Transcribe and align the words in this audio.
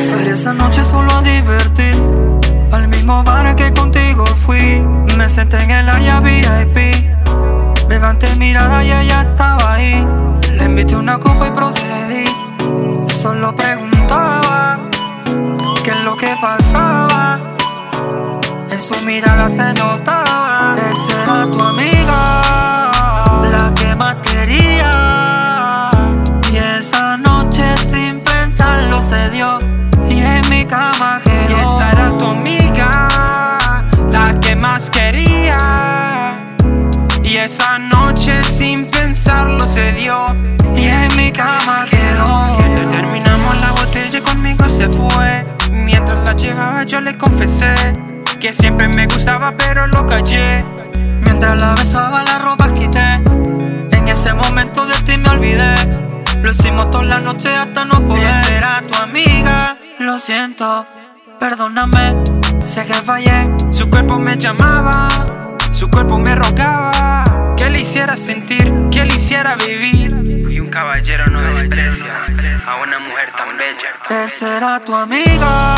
Salí 0.00 0.30
esa 0.30 0.52
noche 0.52 0.82
solo 0.82 1.12
a 1.12 1.22
divertir. 1.22 1.94
Al 2.72 2.88
mismo 2.88 3.22
bar 3.22 3.54
que 3.56 3.72
contigo 3.72 4.26
fui. 4.26 4.80
Me 5.16 5.28
senté 5.28 5.62
en 5.62 5.70
el 5.70 5.88
área 5.88 6.20
VIP. 6.20 6.76
Levanté 7.88 8.28
mirada 8.36 8.82
y 8.82 8.92
ella 8.92 9.20
estaba 9.20 9.74
ahí. 9.74 10.06
Le 10.52 10.64
invité 10.64 10.96
una 10.96 11.18
copa 11.18 11.46
y 11.46 11.50
procedí. 11.52 12.24
Solo 13.06 13.54
preguntaba 13.54 14.80
qué 15.84 15.90
es 15.90 16.00
lo 16.04 16.16
que 16.16 16.34
pasaba. 16.40 17.40
En 18.70 18.80
su 18.80 18.96
mirada 19.06 19.48
se 19.48 19.72
notaba. 19.74 20.74
Esa 20.90 21.22
era 21.22 21.46
tu 21.50 21.60
amiga, 21.60 21.93
Y 30.66 31.52
esa 31.62 31.92
era 31.92 32.08
tu 32.16 32.24
amiga, 32.24 33.08
la 34.10 34.40
que 34.40 34.56
más 34.56 34.88
quería. 34.88 36.40
Y 37.22 37.36
esa 37.36 37.78
noche 37.78 38.42
sin 38.44 38.90
pensarlo 38.90 39.66
se 39.66 39.92
dio. 39.92 40.34
Y 40.74 40.86
en 40.86 41.08
mi 41.18 41.30
cama 41.32 41.84
quedó. 41.90 42.56
Terminamos 42.88 43.60
la 43.60 43.72
botella 43.72 44.18
y 44.18 44.22
conmigo 44.22 44.70
se 44.70 44.88
fue. 44.88 45.46
Mientras 45.70 46.20
la 46.26 46.32
llevaba 46.34 46.84
yo 46.84 47.02
le 47.02 47.18
confesé 47.18 47.74
que 48.40 48.54
siempre 48.54 48.88
me 48.88 49.06
gustaba 49.06 49.52
pero 49.56 49.86
lo 49.86 50.06
callé. 50.06 50.64
Mientras 51.24 51.60
la 51.60 51.74
besaba 51.74 52.24
la 52.24 52.38
ropa 52.38 52.72
quité. 52.72 53.20
En 53.90 54.08
ese 54.08 54.32
momento 54.32 54.86
de 54.86 54.94
ti 55.02 55.18
me 55.18 55.28
olvidé. 55.28 55.74
Lo 56.44 56.50
hicimos 56.50 56.90
toda 56.90 57.04
la 57.04 57.20
noche 57.20 57.48
hasta 57.48 57.86
no 57.86 58.04
poder. 58.06 58.34
Era 58.52 58.82
tu 58.86 58.94
amiga, 58.98 59.33
lo 60.04 60.18
siento, 60.18 60.86
perdóname, 61.40 62.22
sé 62.60 62.84
que 62.86 62.94
fallé. 62.94 63.50
Su 63.70 63.88
cuerpo 63.88 64.18
me 64.18 64.36
llamaba, 64.36 65.08
su 65.72 65.88
cuerpo 65.88 66.18
me 66.18 66.34
rogaba 66.34 67.54
que 67.56 67.70
le 67.70 67.80
hiciera 67.80 68.16
sentir, 68.16 68.70
que 68.90 69.04
le 69.04 69.14
hiciera 69.14 69.56
vivir. 69.56 70.12
Y 70.50 70.60
un 70.60 70.68
caballero 70.68 71.26
no 71.26 71.40
desprecia 71.40 72.20
a 72.66 72.76
una 72.82 72.98
mujer 72.98 73.28
tan 73.36 73.56
bella. 73.56 74.24
Esa 74.24 74.56
era 74.58 74.80
tu 74.80 74.94
amiga, 74.94 75.74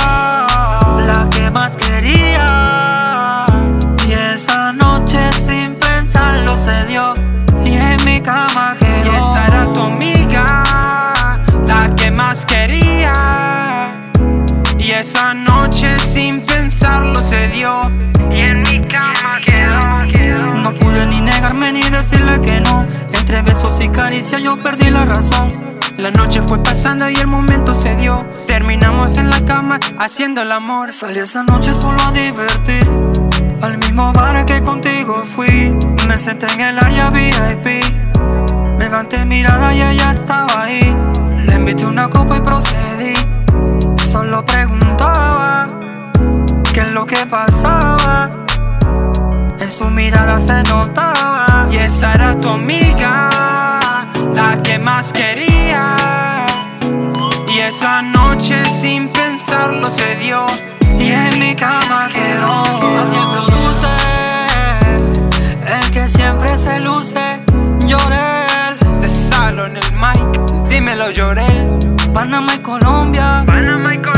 que 22.42 22.60
no. 22.60 22.86
Entre 23.12 23.42
besos 23.42 23.82
y 23.82 23.88
caricias 23.88 24.42
yo 24.42 24.56
perdí 24.56 24.90
la 24.90 25.04
razón. 25.04 25.78
La 25.96 26.10
noche 26.10 26.42
fue 26.42 26.62
pasando 26.62 27.08
y 27.08 27.14
el 27.16 27.26
momento 27.26 27.74
se 27.74 27.96
dio. 27.96 28.24
Terminamos 28.46 29.16
en 29.18 29.30
la 29.30 29.44
cama 29.44 29.78
haciendo 29.98 30.42
el 30.42 30.52
amor. 30.52 30.92
Salí 30.92 31.18
esa 31.18 31.42
noche 31.42 31.72
solo 31.72 31.98
a 32.06 32.12
divertir. 32.12 32.88
Al 33.62 33.78
mismo 33.78 34.12
bar 34.12 34.44
que 34.44 34.60
contigo 34.60 35.24
fui. 35.24 35.74
Me 36.08 36.18
senté 36.18 36.46
en 36.54 36.60
el 36.60 36.78
área 36.78 37.10
VIP. 37.10 37.82
Levanté 38.78 39.24
mirada 39.24 39.74
y 39.74 39.82
ella 39.82 40.10
estaba 40.10 40.64
ahí. 40.64 40.96
Le 41.44 41.54
invité 41.54 41.86
una 41.86 42.08
copa 42.08 42.36
y 42.36 42.40
procedí. 42.40 43.14
Solo 43.96 44.44
preguntaba 44.44 45.70
qué 46.72 46.80
es 46.80 46.88
lo 46.88 47.04
que 47.06 47.27
pasaba. 47.27 48.45
En 49.58 49.70
su 49.70 49.90
mirada 49.90 50.39
se 50.39 50.62
notaba. 50.64 51.68
Y 51.70 51.77
esa 51.77 52.12
era 52.14 52.40
tu 52.40 52.48
amiga, 52.48 53.30
la 54.34 54.62
que 54.62 54.78
más 54.78 55.12
quería. 55.12 55.96
Y 57.48 57.58
esa 57.61 58.02
noche 58.02 58.68
sin 58.70 59.08
pensarlo 59.08 59.90
se 59.90 60.16
dio. 60.16 60.46
Y 60.98 61.11
en 61.11 61.39
mi 61.39 61.55
cama 61.55 62.08
quedó. 62.12 62.80
Nadie 62.80 63.20
produce. 63.33 63.89
El 65.66 65.90
que 65.90 66.08
siempre 66.08 66.56
se 66.56 66.80
luce. 66.80 67.40
Lloré. 67.86 68.46
De 69.00 69.08
salo 69.08 69.66
en 69.66 69.77
el 69.77 69.92
mic, 69.92 70.68
dímelo 70.68 71.11
lloré. 71.11 71.46
Panamá 72.12 72.52
y 72.55 72.58
Colombia. 72.58 73.45
Panamá 73.46 73.95
y 73.95 73.98
Colombia. 73.98 74.15